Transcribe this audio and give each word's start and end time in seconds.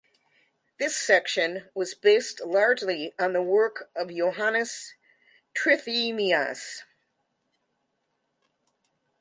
This 0.79 0.97
section 0.97 1.69
was 1.75 1.93
based 1.93 2.41
largely 2.43 3.13
on 3.19 3.33
the 3.33 3.41
work 3.43 3.91
of 3.95 4.09
Johannes 4.09 4.95
Trithemius. 5.53 6.81